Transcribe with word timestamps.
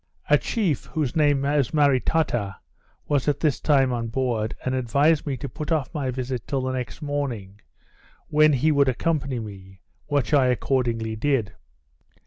A 0.31 0.37
chief, 0.39 0.85
whose 0.85 1.15
name 1.15 1.43
was 1.43 1.75
Maritata, 1.75 2.55
was 3.07 3.27
at 3.27 3.39
this 3.39 3.59
time 3.59 3.93
on 3.93 4.07
board, 4.07 4.55
and 4.65 4.73
advised 4.73 5.27
me 5.27 5.37
to 5.37 5.47
put 5.47 5.71
off 5.71 5.93
my 5.93 6.09
visit 6.09 6.47
till 6.47 6.61
the 6.61 6.71
next 6.71 7.03
morning, 7.03 7.61
when 8.27 8.53
he 8.53 8.71
would 8.71 8.89
accompany 8.89 9.37
me; 9.37 9.81
which 10.07 10.33
I 10.33 10.47
accordingly 10.47 11.15
did. 11.15 11.53